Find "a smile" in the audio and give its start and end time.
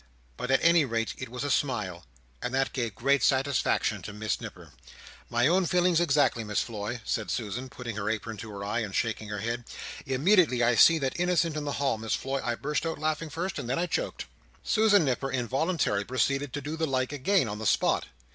1.43-2.05